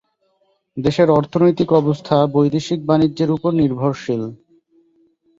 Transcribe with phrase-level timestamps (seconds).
[0.77, 4.23] দেশের অর্থনৈতিক অবস্থা বৈদেশিক বাণিজ্যের উপর নির্ভরশীল।